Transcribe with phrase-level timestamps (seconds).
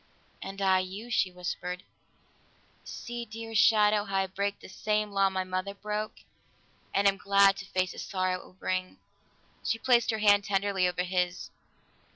[0.41, 1.83] "And I you," she whispered.
[2.83, 6.21] "See, dearest shadow, how I break the same law my mother broke,
[6.91, 8.97] and am glad to face the sorrow it will bring."
[9.63, 11.51] She placed her hand tenderly over his.